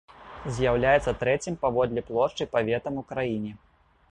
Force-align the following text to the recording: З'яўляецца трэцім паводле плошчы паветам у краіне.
З'яўляецца 0.55 1.13
трэцім 1.23 1.57
паводле 1.67 2.05
плошчы 2.09 2.51
паветам 2.57 2.93
у 3.05 3.09
краіне. 3.15 3.57